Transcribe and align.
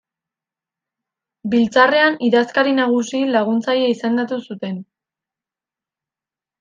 Biltzarrean 1.55 2.17
idazkari 2.29 2.73
nagusi 2.79 3.21
laguntzaile 3.35 3.93
izendatu 3.97 4.41
zuten. 4.49 4.81